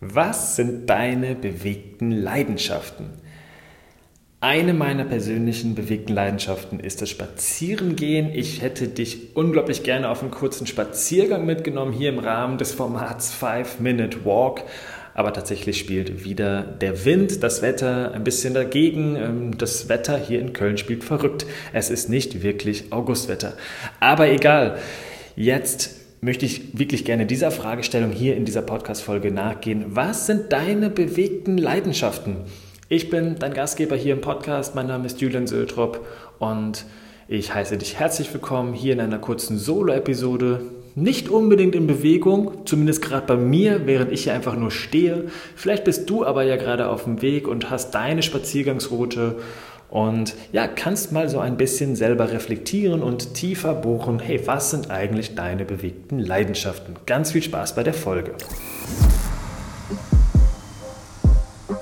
Was 0.00 0.54
sind 0.54 0.88
deine 0.88 1.34
bewegten 1.34 2.12
Leidenschaften? 2.12 3.10
Eine 4.40 4.72
meiner 4.72 5.04
persönlichen 5.04 5.74
bewegten 5.74 6.14
Leidenschaften 6.14 6.78
ist 6.78 7.02
das 7.02 7.10
Spazierengehen. 7.10 8.32
Ich 8.32 8.62
hätte 8.62 8.86
dich 8.86 9.34
unglaublich 9.34 9.82
gerne 9.82 10.08
auf 10.08 10.22
einen 10.22 10.30
kurzen 10.30 10.68
Spaziergang 10.68 11.44
mitgenommen, 11.44 11.92
hier 11.92 12.10
im 12.10 12.20
Rahmen 12.20 12.58
des 12.58 12.72
Formats 12.72 13.34
5-Minute 13.34 14.24
Walk. 14.24 14.62
Aber 15.14 15.32
tatsächlich 15.32 15.80
spielt 15.80 16.24
wieder 16.24 16.62
der 16.62 17.04
Wind, 17.04 17.42
das 17.42 17.60
Wetter 17.60 18.12
ein 18.12 18.22
bisschen 18.22 18.54
dagegen. 18.54 19.16
Ähm, 19.16 19.58
das 19.58 19.88
Wetter 19.88 20.16
hier 20.16 20.38
in 20.38 20.52
Köln 20.52 20.78
spielt 20.78 21.02
verrückt. 21.02 21.44
Es 21.72 21.90
ist 21.90 22.08
nicht 22.08 22.44
wirklich 22.44 22.92
Augustwetter. 22.92 23.54
Aber 23.98 24.30
egal. 24.30 24.78
Jetzt 25.34 25.97
möchte 26.20 26.46
ich 26.46 26.78
wirklich 26.78 27.04
gerne 27.04 27.26
dieser 27.26 27.50
Fragestellung 27.50 28.10
hier 28.10 28.36
in 28.36 28.44
dieser 28.44 28.62
Podcast-Folge 28.62 29.30
nachgehen. 29.30 29.84
Was 29.88 30.26
sind 30.26 30.52
deine 30.52 30.90
bewegten 30.90 31.58
Leidenschaften? 31.58 32.38
Ich 32.88 33.10
bin 33.10 33.36
dein 33.38 33.54
Gastgeber 33.54 33.96
hier 33.96 34.14
im 34.14 34.20
Podcast. 34.20 34.74
Mein 34.74 34.88
Name 34.88 35.06
ist 35.06 35.20
Julian 35.20 35.46
Söltrop 35.46 36.04
und 36.38 36.86
ich 37.28 37.54
heiße 37.54 37.76
dich 37.76 37.98
herzlich 37.98 38.32
willkommen 38.32 38.72
hier 38.72 38.94
in 38.94 39.00
einer 39.00 39.18
kurzen 39.18 39.58
Solo-Episode. 39.58 40.62
Nicht 40.96 41.28
unbedingt 41.28 41.76
in 41.76 41.86
Bewegung, 41.86 42.66
zumindest 42.66 43.02
gerade 43.02 43.26
bei 43.26 43.36
mir, 43.36 43.86
während 43.86 44.10
ich 44.10 44.24
hier 44.24 44.34
einfach 44.34 44.56
nur 44.56 44.72
stehe. 44.72 45.26
Vielleicht 45.54 45.84
bist 45.84 46.10
du 46.10 46.24
aber 46.24 46.42
ja 46.42 46.56
gerade 46.56 46.88
auf 46.88 47.04
dem 47.04 47.22
Weg 47.22 47.46
und 47.46 47.70
hast 47.70 47.92
deine 47.92 48.24
Spaziergangsroute 48.24 49.36
und 49.90 50.34
ja, 50.52 50.66
kannst 50.66 51.12
mal 51.12 51.28
so 51.28 51.38
ein 51.38 51.56
bisschen 51.56 51.96
selber 51.96 52.30
reflektieren 52.30 53.02
und 53.02 53.34
tiefer 53.34 53.74
bohren, 53.74 54.18
hey, 54.18 54.40
was 54.46 54.70
sind 54.70 54.90
eigentlich 54.90 55.34
deine 55.34 55.64
bewegten 55.64 56.18
Leidenschaften? 56.18 56.96
Ganz 57.06 57.32
viel 57.32 57.42
Spaß 57.42 57.74
bei 57.74 57.82
der 57.82 57.94
Folge. 57.94 58.34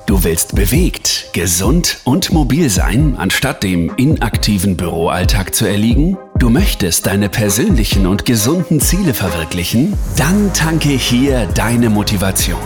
Du 0.06 0.22
willst 0.22 0.54
bewegt, 0.54 1.30
gesund 1.32 1.98
und 2.04 2.32
mobil 2.32 2.70
sein, 2.70 3.16
anstatt 3.18 3.64
dem 3.64 3.92
inaktiven 3.96 4.76
Büroalltag 4.76 5.52
zu 5.52 5.66
erliegen? 5.66 6.16
Du 6.38 6.48
möchtest 6.48 7.06
deine 7.06 7.28
persönlichen 7.28 8.06
und 8.06 8.24
gesunden 8.24 8.80
Ziele 8.80 9.14
verwirklichen? 9.14 9.94
Dann 10.16 10.52
tanke 10.54 10.90
hier 10.90 11.46
deine 11.54 11.90
Motivation. 11.90 12.60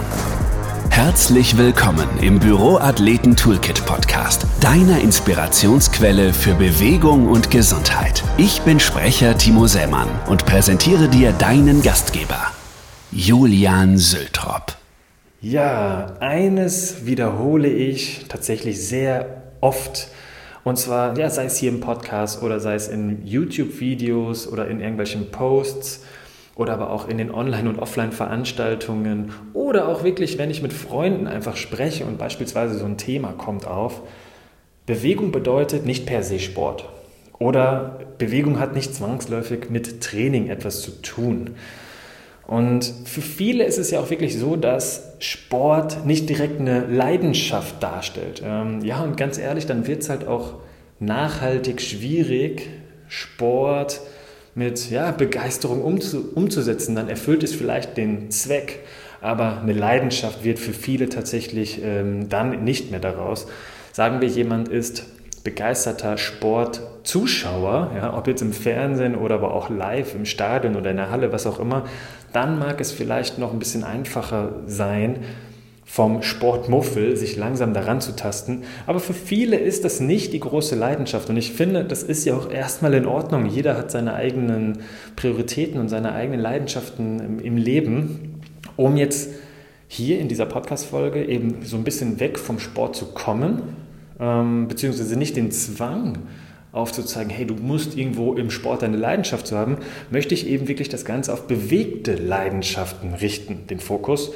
Herzlich 0.90 1.56
willkommen 1.56 2.08
im 2.20 2.40
Büroathleten 2.40 3.36
Toolkit 3.36 3.86
Podcast, 3.86 4.44
deiner 4.60 5.00
Inspirationsquelle 5.00 6.34
für 6.34 6.54
Bewegung 6.54 7.28
und 7.28 7.50
Gesundheit. 7.50 8.22
Ich 8.36 8.60
bin 8.62 8.80
Sprecher 8.80 9.38
Timo 9.38 9.66
Sämann 9.66 10.08
und 10.28 10.44
präsentiere 10.44 11.08
dir 11.08 11.32
deinen 11.32 11.82
Gastgeber, 11.82 12.52
Julian 13.12 13.96
Sültrop. 13.96 14.76
Ja, 15.40 16.16
eines 16.20 17.06
wiederhole 17.06 17.68
ich 17.68 18.26
tatsächlich 18.28 18.86
sehr 18.86 19.42
oft. 19.60 20.08
Und 20.64 20.76
zwar, 20.76 21.16
ja, 21.16 21.30
sei 21.30 21.44
es 21.46 21.56
hier 21.56 21.70
im 21.70 21.80
Podcast 21.80 22.42
oder 22.42 22.60
sei 22.60 22.74
es 22.74 22.88
in 22.88 23.24
YouTube-Videos 23.24 24.48
oder 24.48 24.68
in 24.68 24.80
irgendwelchen 24.80 25.30
Posts 25.30 26.02
oder 26.56 26.74
aber 26.74 26.90
auch 26.90 27.08
in 27.08 27.18
den 27.18 27.30
Online- 27.30 27.68
und 27.68 27.78
Offline-Veranstaltungen 27.78 29.32
oder 29.52 29.88
auch 29.88 30.04
wirklich, 30.04 30.38
wenn 30.38 30.50
ich 30.50 30.62
mit 30.62 30.72
Freunden 30.72 31.26
einfach 31.26 31.56
spreche 31.56 32.04
und 32.04 32.18
beispielsweise 32.18 32.78
so 32.78 32.84
ein 32.84 32.98
Thema 32.98 33.32
kommt 33.32 33.66
auf. 33.66 34.02
Bewegung 34.86 35.30
bedeutet 35.32 35.86
nicht 35.86 36.06
per 36.06 36.22
se 36.22 36.38
Sport 36.38 36.88
oder 37.38 37.98
Bewegung 38.18 38.60
hat 38.60 38.74
nicht 38.74 38.94
zwangsläufig 38.94 39.70
mit 39.70 40.02
Training 40.02 40.48
etwas 40.48 40.82
zu 40.82 40.90
tun. 41.02 41.50
Und 42.46 42.92
für 43.04 43.22
viele 43.22 43.64
ist 43.64 43.78
es 43.78 43.92
ja 43.92 44.00
auch 44.00 44.10
wirklich 44.10 44.36
so, 44.36 44.56
dass 44.56 45.14
Sport 45.20 46.04
nicht 46.04 46.28
direkt 46.28 46.60
eine 46.60 46.84
Leidenschaft 46.86 47.80
darstellt. 47.80 48.42
Ähm, 48.44 48.84
ja, 48.84 49.00
und 49.02 49.16
ganz 49.16 49.38
ehrlich, 49.38 49.66
dann 49.66 49.86
wird 49.86 50.02
es 50.02 50.10
halt 50.10 50.26
auch 50.26 50.54
nachhaltig 50.98 51.80
schwierig, 51.80 52.68
Sport 53.08 54.00
mit 54.54 54.90
ja, 54.90 55.10
Begeisterung 55.12 55.82
umzu, 55.82 56.30
umzusetzen, 56.34 56.94
dann 56.94 57.08
erfüllt 57.08 57.42
es 57.42 57.54
vielleicht 57.54 57.96
den 57.96 58.30
Zweck, 58.30 58.80
aber 59.20 59.60
eine 59.60 59.72
Leidenschaft 59.72 60.44
wird 60.44 60.58
für 60.58 60.72
viele 60.72 61.08
tatsächlich 61.08 61.80
ähm, 61.84 62.28
dann 62.28 62.64
nicht 62.64 62.90
mehr 62.90 63.00
daraus. 63.00 63.46
Sagen 63.92 64.20
wir, 64.20 64.28
jemand 64.28 64.68
ist 64.68 65.04
begeisterter 65.44 66.18
Sportzuschauer, 66.18 67.92
ja, 67.96 68.16
ob 68.16 68.26
jetzt 68.26 68.42
im 68.42 68.52
Fernsehen 68.52 69.14
oder 69.14 69.36
aber 69.36 69.54
auch 69.54 69.70
live 69.70 70.14
im 70.14 70.26
Stadion 70.26 70.76
oder 70.76 70.90
in 70.90 70.96
der 70.96 71.10
Halle, 71.10 71.32
was 71.32 71.46
auch 71.46 71.58
immer, 71.58 71.84
dann 72.32 72.58
mag 72.58 72.80
es 72.80 72.92
vielleicht 72.92 73.38
noch 73.38 73.52
ein 73.52 73.58
bisschen 73.58 73.84
einfacher 73.84 74.60
sein, 74.66 75.20
vom 75.90 76.22
Sportmuffel, 76.22 77.16
sich 77.16 77.34
langsam 77.34 77.74
daran 77.74 78.00
zu 78.00 78.14
tasten. 78.14 78.62
Aber 78.86 79.00
für 79.00 79.12
viele 79.12 79.56
ist 79.56 79.84
das 79.84 79.98
nicht 79.98 80.32
die 80.32 80.38
große 80.38 80.76
Leidenschaft. 80.76 81.28
Und 81.30 81.36
ich 81.36 81.52
finde, 81.52 81.84
das 81.84 82.04
ist 82.04 82.24
ja 82.24 82.36
auch 82.36 82.48
erstmal 82.48 82.94
in 82.94 83.06
Ordnung. 83.06 83.46
Jeder 83.46 83.76
hat 83.76 83.90
seine 83.90 84.14
eigenen 84.14 84.84
Prioritäten 85.16 85.80
und 85.80 85.88
seine 85.88 86.12
eigenen 86.12 86.38
Leidenschaften 86.38 87.40
im, 87.40 87.56
Leben. 87.56 88.40
Um 88.76 88.96
jetzt 88.96 89.30
hier 89.88 90.20
in 90.20 90.28
dieser 90.28 90.46
Podcast-Folge 90.46 91.24
eben 91.24 91.56
so 91.64 91.76
ein 91.76 91.82
bisschen 91.82 92.20
weg 92.20 92.38
vom 92.38 92.60
Sport 92.60 92.94
zu 92.94 93.06
kommen, 93.06 93.60
ähm, 94.20 94.68
beziehungsweise 94.68 95.18
nicht 95.18 95.34
den 95.34 95.50
Zwang 95.50 96.18
aufzuzeigen, 96.70 97.30
hey, 97.30 97.46
du 97.46 97.54
musst 97.54 97.96
irgendwo 97.96 98.34
im 98.34 98.52
Sport 98.52 98.82
deine 98.82 98.96
Leidenschaft 98.96 99.48
zu 99.48 99.56
haben, 99.56 99.78
möchte 100.08 100.34
ich 100.34 100.46
eben 100.46 100.68
wirklich 100.68 100.88
das 100.88 101.04
Ganze 101.04 101.32
auf 101.32 101.48
bewegte 101.48 102.14
Leidenschaften 102.14 103.14
richten, 103.14 103.66
den 103.66 103.80
Fokus. 103.80 104.30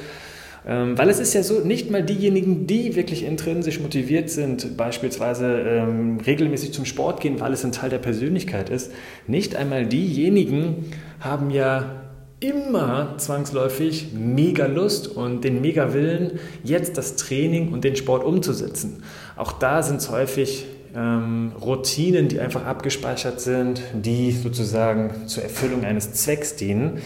Ähm, 0.67 0.97
weil 0.97 1.09
es 1.09 1.19
ist 1.19 1.33
ja 1.33 1.43
so, 1.43 1.59
nicht 1.59 1.91
mal 1.91 2.03
diejenigen, 2.03 2.65
die 2.65 2.95
wirklich 2.95 3.23
intrinsisch 3.23 3.79
motiviert 3.79 4.29
sind, 4.29 4.77
beispielsweise 4.77 5.59
ähm, 5.59 6.19
regelmäßig 6.25 6.73
zum 6.73 6.85
Sport 6.85 7.21
gehen, 7.21 7.39
weil 7.39 7.53
es 7.53 7.63
ein 7.63 7.71
Teil 7.71 7.91
der 7.91 7.99
Persönlichkeit 7.99 8.69
ist, 8.69 8.91
nicht 9.27 9.55
einmal 9.55 9.85
diejenigen 9.85 10.85
haben 11.19 11.51
ja 11.51 12.01
immer 12.39 13.15
zwangsläufig 13.17 14.13
mega 14.13 14.65
Lust 14.65 15.07
und 15.07 15.43
den 15.43 15.61
mega 15.61 15.93
Willen, 15.93 16.39
jetzt 16.63 16.97
das 16.97 17.15
Training 17.15 17.71
und 17.71 17.83
den 17.83 17.95
Sport 17.95 18.23
umzusetzen. 18.23 19.03
Auch 19.35 19.53
da 19.53 19.83
sind 19.83 19.97
es 19.97 20.09
häufig 20.09 20.65
ähm, 20.95 21.51
Routinen, 21.61 22.27
die 22.27 22.39
einfach 22.39 22.65
abgespeichert 22.65 23.39
sind, 23.39 23.81
die 23.93 24.31
sozusagen 24.31 25.27
zur 25.27 25.43
Erfüllung 25.43 25.83
eines 25.85 26.13
Zwecks 26.13 26.55
dienen. 26.55 27.01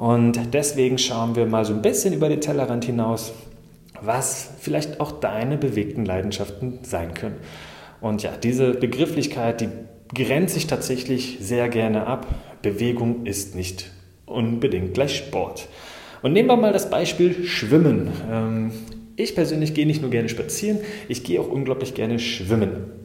Und 0.00 0.54
deswegen 0.54 0.96
schauen 0.96 1.36
wir 1.36 1.44
mal 1.44 1.66
so 1.66 1.74
ein 1.74 1.82
bisschen 1.82 2.14
über 2.14 2.30
den 2.30 2.40
Tellerrand 2.40 2.86
hinaus, 2.86 3.34
was 4.00 4.48
vielleicht 4.58 4.98
auch 4.98 5.12
deine 5.12 5.58
bewegten 5.58 6.06
Leidenschaften 6.06 6.78
sein 6.84 7.12
können. 7.12 7.36
Und 8.00 8.22
ja, 8.22 8.30
diese 8.34 8.72
Begrifflichkeit, 8.72 9.60
die 9.60 9.68
grenzt 10.14 10.54
sich 10.54 10.66
tatsächlich 10.66 11.36
sehr 11.42 11.68
gerne 11.68 12.06
ab. 12.06 12.26
Bewegung 12.62 13.26
ist 13.26 13.54
nicht 13.54 13.90
unbedingt 14.24 14.94
gleich 14.94 15.18
Sport. 15.18 15.68
Und 16.22 16.32
nehmen 16.32 16.48
wir 16.48 16.56
mal 16.56 16.72
das 16.72 16.88
Beispiel 16.88 17.44
Schwimmen. 17.44 18.10
Ähm, 18.32 18.70
ich 19.16 19.34
persönlich 19.34 19.74
gehe 19.74 19.86
nicht 19.86 20.00
nur 20.00 20.10
gerne 20.10 20.30
spazieren, 20.30 20.78
ich 21.08 21.24
gehe 21.24 21.38
auch 21.38 21.48
unglaublich 21.50 21.92
gerne 21.92 22.18
schwimmen 22.18 22.99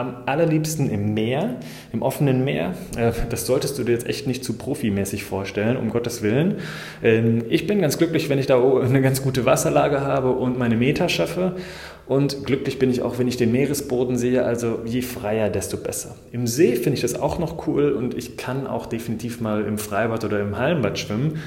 am 0.00 0.22
allerliebsten 0.26 0.90
im 0.90 1.14
Meer, 1.14 1.56
im 1.92 2.02
offenen 2.02 2.44
Meer. 2.44 2.74
Äh, 2.96 3.12
das 3.28 3.46
solltest 3.46 3.78
du 3.78 3.84
dir 3.84 3.92
jetzt 3.92 4.06
echt 4.06 4.26
nicht 4.26 4.44
zu 4.44 4.54
profimäßig 4.54 5.24
vorstellen, 5.24 5.76
um 5.76 5.90
Gottes 5.90 6.22
Willen. 6.22 6.56
Ähm, 7.02 7.44
ich 7.48 7.66
bin 7.66 7.80
ganz 7.80 7.98
glücklich, 7.98 8.28
wenn 8.28 8.38
ich 8.38 8.46
da 8.46 8.60
eine 8.60 9.02
ganz 9.02 9.22
gute 9.22 9.44
Wasserlage 9.44 10.00
habe 10.00 10.30
und 10.30 10.58
meine 10.58 10.76
Meter 10.76 11.08
schaffe. 11.08 11.56
Und 12.06 12.44
glücklich 12.44 12.80
bin 12.80 12.90
ich 12.90 13.02
auch, 13.02 13.18
wenn 13.20 13.28
ich 13.28 13.36
den 13.36 13.52
Meeresboden 13.52 14.16
sehe. 14.16 14.44
Also 14.44 14.80
je 14.84 15.02
freier, 15.02 15.48
desto 15.48 15.76
besser. 15.76 16.16
Im 16.32 16.48
See 16.48 16.74
finde 16.74 16.94
ich 16.94 17.02
das 17.02 17.14
auch 17.14 17.38
noch 17.38 17.68
cool 17.68 17.92
und 17.92 18.14
ich 18.16 18.36
kann 18.36 18.66
auch 18.66 18.86
definitiv 18.86 19.40
mal 19.40 19.64
im 19.64 19.78
Freibad 19.78 20.24
oder 20.24 20.40
im 20.40 20.58
Hallenbad 20.58 20.98
schwimmen 20.98 21.38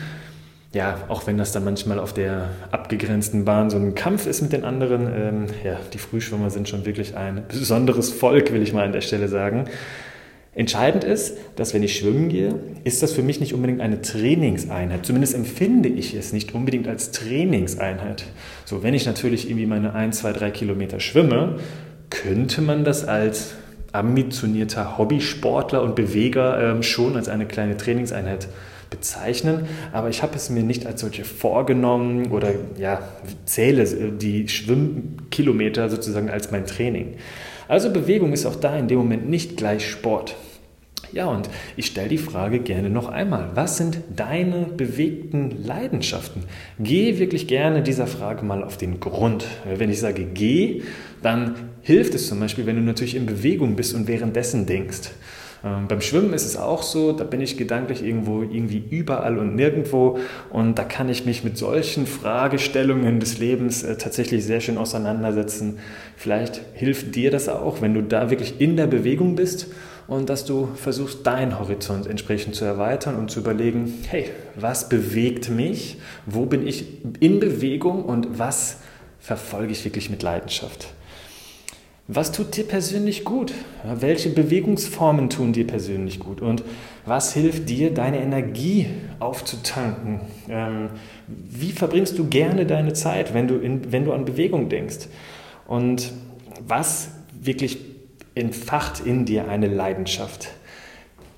ja, 0.74 0.98
auch 1.08 1.28
wenn 1.28 1.38
das 1.38 1.52
dann 1.52 1.64
manchmal 1.64 2.00
auf 2.00 2.14
der 2.14 2.50
abgegrenzten 2.72 3.46
Bahn 3.46 3.70
so 3.70 3.78
ein 3.78 3.94
Kampf 3.94 4.26
ist 4.26 4.42
mit 4.42 4.54
den 4.54 4.64
anderen, 4.64 5.08
ähm, 5.08 5.46
ja, 5.64 5.80
die 5.94 6.00
Frühschwimmer 6.00 6.50
sind 6.50 6.68
schon 6.68 6.86
wirklich 6.86 7.16
ein 7.16 7.44
besonderes 7.48 8.10
Volk, 8.10 8.52
will 8.52 8.64
ich 8.64 8.74
mal 8.74 8.84
an 8.84 8.92
der 8.92 9.02
Stelle 9.02 9.28
sagen. 9.28 9.66
Entscheidend 10.56 11.04
ist, 11.04 11.38
dass 11.56 11.74
wenn 11.74 11.82
ich 11.84 11.98
schwimmen 11.98 12.30
gehe, 12.30 12.56
ist 12.84 13.02
das 13.02 13.12
für 13.12 13.24
mich 13.24 13.40
nicht 13.40 13.54
unbedingt 13.54 13.82
eine 13.82 14.02
Trainingseinheit. 14.02 15.06
Zumindest 15.06 15.36
empfinde 15.36 15.90
ich 15.90 16.14
es 16.16 16.34
nicht 16.34 16.54
unbedingt 16.54 16.88
als 16.88 17.12
Trainingseinheit. 17.12 18.26
So, 18.66 18.84
wenn 18.84 18.94
ich 18.94 19.06
natürlich 19.06 19.48
irgendwie 19.48 19.66
meine 19.66 19.94
1, 19.94 20.20
2, 20.20 20.34
3 20.34 20.52
Kilometer 20.52 21.00
schwimme, 21.00 21.58
könnte 22.10 22.62
man 22.62 22.84
das 22.84 23.04
als 23.08 23.54
ambitionierter 23.92 24.98
Hobbysportler 24.98 25.82
und 25.84 25.96
Beweger 25.96 26.72
ähm, 26.72 26.84
schon 26.84 27.16
als 27.16 27.30
eine 27.30 27.46
kleine 27.46 27.78
Trainingseinheit 27.78 28.48
bezeichnen, 28.94 29.66
aber 29.92 30.10
ich 30.10 30.22
habe 30.22 30.36
es 30.36 30.52
mir 30.52 30.62
nicht 30.62 30.86
als 30.86 31.02
solche 31.02 31.26
vorgenommen 31.26 32.32
oder 32.32 32.54
ja, 32.78 33.02
zähle 33.46 33.86
die 34.12 34.48
Schwimmkilometer 34.48 35.90
sozusagen 35.90 36.30
als 36.30 36.52
mein 36.52 36.68
Training. 36.68 37.16
Also 37.68 37.92
Bewegung 37.92 38.34
ist 38.34 38.46
auch 38.46 38.56
da 38.56 38.78
in 38.78 38.88
dem 38.88 39.00
Moment 39.00 39.28
nicht 39.28 39.58
gleich 39.58 39.90
Sport. 39.90 40.36
Ja, 41.12 41.26
und 41.28 41.50
ich 41.76 41.88
stelle 41.88 42.10
die 42.10 42.18
Frage 42.18 42.60
gerne 42.60 42.90
noch 42.90 43.08
einmal. 43.08 43.52
Was 43.56 43.78
sind 43.78 44.00
deine 44.16 44.66
bewegten 44.66 45.64
Leidenschaften? 45.64 46.44
Geh 46.80 47.20
wirklich 47.20 47.48
gerne 47.48 47.84
dieser 47.84 48.08
Frage 48.08 48.44
mal 48.44 48.64
auf 48.64 48.78
den 48.78 49.00
Grund. 49.00 49.46
Wenn 49.66 49.92
ich 49.92 50.00
sage 50.00 50.24
geh, 50.24 50.82
dann 51.22 51.56
hilft 51.82 52.16
es 52.16 52.28
zum 52.28 52.40
Beispiel, 52.40 52.66
wenn 52.66 52.76
du 52.76 52.82
natürlich 52.82 53.16
in 53.16 53.26
Bewegung 53.26 53.76
bist 53.76 53.94
und 53.94 54.08
währenddessen 54.08 54.66
denkst. 54.66 55.12
Ähm, 55.64 55.88
beim 55.88 56.02
Schwimmen 56.02 56.34
ist 56.34 56.46
es 56.46 56.58
auch 56.58 56.84
so, 56.84 57.14
da 57.14 57.24
bin 57.24 57.40
ich 57.40 57.58
gedanklich 57.58 58.04
irgendwo 58.04 58.42
irgendwie 58.42 58.84
überall 58.90 59.38
und 59.38 59.56
nirgendwo 59.56 60.20
und 60.50 60.78
da 60.78 60.84
kann 60.84 61.08
ich 61.08 61.26
mich 61.26 61.44
mit 61.44 61.58
solchen 61.58 62.06
Fragestellungen 62.06 63.20
des 63.20 63.38
Lebens 63.38 63.84
äh, 63.84 63.98
tatsächlich 63.98 64.44
sehr 64.44 64.60
schön 64.60 64.78
auseinandersetzen. 64.78 65.80
Vielleicht 66.18 66.62
hilft 66.74 67.16
dir 67.16 67.32
das 67.32 67.48
auch, 67.48 67.82
wenn 67.82 67.94
du 67.94 68.02
da 68.04 68.30
wirklich 68.30 68.60
in 68.60 68.76
der 68.76 68.88
Bewegung 68.88 69.36
bist 69.36 69.68
und 70.08 70.30
dass 70.30 70.44
du 70.44 70.68
versuchst, 70.76 71.26
deinen 71.26 71.58
Horizont 71.60 72.08
entsprechend 72.08 72.56
zu 72.56 72.66
erweitern 72.66 73.16
und 73.16 73.32
zu 73.32 73.40
überlegen, 73.40 73.94
hey, 74.10 74.30
was 74.56 74.90
bewegt 74.90 75.50
mich? 75.50 75.98
Wo 76.26 76.46
bin 76.46 76.68
ich 76.68 76.86
in 77.22 77.40
Bewegung 77.40 78.04
und 78.04 78.38
was 78.38 78.78
verfolge 79.20 79.72
ich 79.72 79.86
wirklich 79.86 80.10
mit 80.10 80.22
Leidenschaft? 80.24 80.90
Was 82.08 82.34
tut 82.34 82.58
dir 82.58 82.66
persönlich 82.66 83.24
gut? 83.24 83.54
Welche 83.86 84.30
Bewegungsformen 84.30 85.30
tun 85.30 85.54
dir 85.54 85.66
persönlich 85.66 86.20
gut? 86.20 86.42
Und 86.42 86.62
was 87.06 87.34
hilft 87.34 87.70
dir, 87.70 87.94
deine 87.94 88.20
Energie 88.20 88.88
aufzutanken? 89.20 90.20
Ähm, 90.50 90.90
wie 91.28 91.72
verbringst 91.72 92.20
du 92.20 92.28
gerne 92.28 92.66
deine 92.66 92.92
Zeit, 92.92 93.34
wenn 93.34 93.48
du, 93.48 93.56
in, 93.56 93.94
wenn 93.94 94.04
du 94.04 94.12
an 94.12 94.26
Bewegung 94.26 94.68
denkst? 94.68 95.08
Und 95.66 96.12
was 96.68 97.12
wirklich 97.32 97.78
entfacht 98.36 99.00
in 99.06 99.24
dir 99.24 99.48
eine 99.48 99.68
Leidenschaft? 99.68 100.50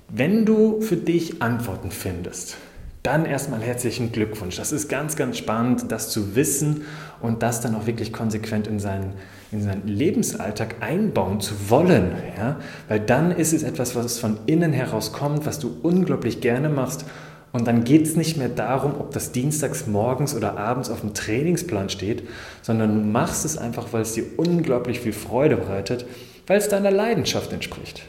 Wenn 0.08 0.44
du 0.44 0.80
für 0.80 0.96
dich 0.96 1.42
Antworten 1.42 1.92
findest, 1.92 2.56
dann 3.06 3.24
erstmal 3.24 3.60
herzlichen 3.60 4.10
Glückwunsch. 4.10 4.56
Das 4.56 4.72
ist 4.72 4.88
ganz, 4.88 5.14
ganz 5.14 5.38
spannend, 5.38 5.92
das 5.92 6.10
zu 6.10 6.34
wissen 6.34 6.82
und 7.20 7.42
das 7.42 7.60
dann 7.60 7.76
auch 7.76 7.86
wirklich 7.86 8.12
konsequent 8.12 8.66
in 8.66 8.80
seinen, 8.80 9.12
in 9.52 9.62
seinen 9.62 9.86
Lebensalltag 9.86 10.76
einbauen 10.80 11.40
zu 11.40 11.54
wollen. 11.70 12.16
Ja? 12.36 12.56
Weil 12.88 12.98
dann 12.98 13.30
ist 13.30 13.52
es 13.52 13.62
etwas, 13.62 13.94
was 13.94 14.18
von 14.18 14.38
innen 14.46 14.72
heraus 14.72 15.12
kommt, 15.12 15.46
was 15.46 15.60
du 15.60 15.76
unglaublich 15.82 16.40
gerne 16.40 16.68
machst. 16.68 17.04
Und 17.52 17.68
dann 17.68 17.84
geht 17.84 18.02
es 18.02 18.16
nicht 18.16 18.36
mehr 18.36 18.48
darum, 18.48 19.00
ob 19.00 19.12
das 19.12 19.30
dienstags 19.30 19.86
morgens 19.86 20.34
oder 20.34 20.58
abends 20.58 20.90
auf 20.90 21.00
dem 21.00 21.14
Trainingsplan 21.14 21.88
steht, 21.88 22.24
sondern 22.60 22.92
du 22.92 23.08
machst 23.08 23.44
es 23.44 23.56
einfach, 23.56 23.92
weil 23.92 24.02
es 24.02 24.14
dir 24.14 24.24
unglaublich 24.36 24.98
viel 24.98 25.12
Freude 25.12 25.56
bereitet, 25.56 26.06
weil 26.48 26.58
es 26.58 26.68
deiner 26.68 26.90
Leidenschaft 26.90 27.52
entspricht. 27.52 28.02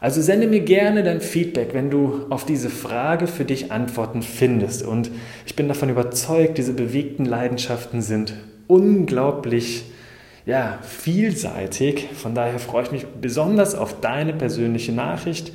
Also 0.00 0.22
sende 0.22 0.46
mir 0.46 0.60
gerne 0.60 1.02
dein 1.02 1.20
Feedback, 1.20 1.74
wenn 1.74 1.90
du 1.90 2.24
auf 2.30 2.46
diese 2.46 2.70
Frage 2.70 3.26
für 3.26 3.44
dich 3.44 3.70
Antworten 3.70 4.22
findest. 4.22 4.82
Und 4.82 5.10
ich 5.44 5.56
bin 5.56 5.68
davon 5.68 5.90
überzeugt, 5.90 6.56
diese 6.56 6.72
bewegten 6.72 7.26
Leidenschaften 7.26 8.00
sind 8.00 8.32
unglaublich 8.66 9.84
ja, 10.46 10.78
vielseitig. 10.82 12.08
Von 12.14 12.34
daher 12.34 12.58
freue 12.58 12.84
ich 12.84 12.92
mich 12.92 13.06
besonders 13.20 13.74
auf 13.74 14.00
deine 14.00 14.32
persönliche 14.32 14.92
Nachricht. 14.92 15.52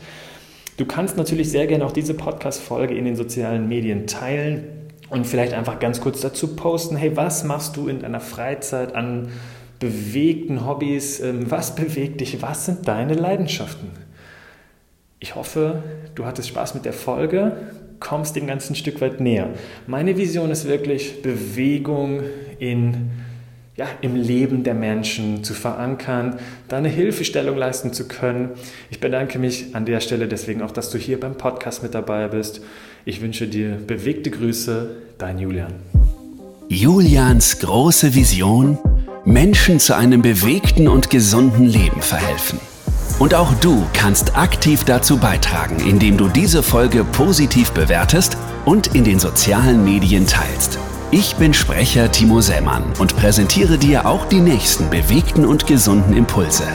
Du 0.78 0.86
kannst 0.86 1.18
natürlich 1.18 1.50
sehr 1.50 1.66
gerne 1.66 1.84
auch 1.84 1.92
diese 1.92 2.14
Podcast-Folge 2.14 2.94
in 2.94 3.06
den 3.06 3.16
sozialen 3.16 3.68
Medien 3.68 4.06
teilen 4.06 4.66
und 5.10 5.26
vielleicht 5.26 5.54
einfach 5.54 5.80
ganz 5.80 6.02
kurz 6.02 6.22
dazu 6.22 6.56
posten, 6.56 6.98
hey, 6.98 7.16
was 7.16 7.44
machst 7.44 7.78
du 7.78 7.88
in 7.88 8.00
deiner 8.00 8.20
Freizeit 8.20 8.94
an 8.94 9.30
bewegten 9.80 10.68
Hobbys? 10.68 11.20
Ähm, 11.20 11.50
was 11.50 11.76
bewegt 11.76 12.22
dich? 12.22 12.42
Was 12.42 12.66
sind 12.66 12.88
deine 12.88 13.14
Leidenschaften? 13.14 14.05
Ich 15.20 15.36
hoffe, 15.36 15.84
du 16.14 16.26
hattest 16.26 16.50
Spaß 16.50 16.74
mit 16.74 16.86
der 16.86 16.94
Folge, 16.94 17.56
kommst 18.00 18.36
dem 18.36 18.48
ganzen 18.48 18.76
Stück 18.76 19.00
weit 19.00 19.22
näher. 19.22 19.50
Meine 19.88 20.18
Vision 20.18 20.52
ist 20.52 20.68
wirklich, 20.68 21.22
Bewegung 21.22 22.20
in, 22.60 23.12
ja, 23.78 23.88
im 24.02 24.16
Leben 24.16 24.64
der 24.64 24.74
Menschen 24.74 25.44
zu 25.44 25.54
verankern, 25.54 26.38
da 26.68 26.78
eine 26.78 26.90
Hilfestellung 26.90 27.56
leisten 27.58 27.94
zu 27.94 28.08
können. 28.10 28.50
Ich 28.90 29.00
bedanke 29.00 29.40
mich 29.40 29.74
an 29.74 29.86
der 29.86 30.02
Stelle 30.02 30.28
deswegen 30.28 30.62
auch, 30.62 30.72
dass 30.72 30.90
du 30.90 30.98
hier 30.98 31.20
beim 31.20 31.38
Podcast 31.38 31.82
mit 31.82 31.96
dabei 31.96 32.28
bist. 32.28 32.62
Ich 33.06 33.22
wünsche 33.22 33.48
dir 33.48 33.78
bewegte 33.88 34.30
Grüße, 34.32 34.98
dein 35.18 35.40
Julian. 35.40 35.74
Julians 36.68 37.60
große 37.60 38.14
Vision, 38.14 38.78
Menschen 39.24 39.80
zu 39.80 39.96
einem 39.96 40.22
bewegten 40.22 40.90
und 40.90 41.10
gesunden 41.10 41.66
Leben 41.66 42.02
verhelfen. 42.02 42.60
Und 43.20 43.34
auch 43.34 43.54
du 43.56 43.86
kannst 43.94 44.36
aktiv 44.38 44.84
dazu 44.84 45.18
beitragen, 45.18 45.78
indem 45.80 46.18
du 46.18 46.28
diese 46.28 46.64
Folge 46.64 47.04
positiv 47.04 47.72
bewertest 47.72 48.38
und 48.66 48.96
in 48.96 49.04
den 49.04 49.20
sozialen 49.20 49.84
Medien 49.84 50.28
teilst. 50.28 50.80
Ich 51.12 51.36
bin 51.36 51.54
Sprecher 51.54 52.12
Timo 52.12 52.42
Sämann 52.42 52.84
und 53.00 53.16
präsentiere 53.16 53.78
dir 53.78 54.06
auch 54.06 54.26
die 54.26 54.42
nächsten 54.42 54.90
bewegten 54.90 55.46
und 55.46 55.68
gesunden 55.68 56.14
Impulse. 56.14 56.68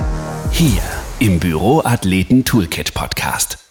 Hier 0.50 0.82
im 1.18 1.38
Büroathleten 1.38 2.44
Toolkit 2.44 2.94
Podcast. 2.94 3.69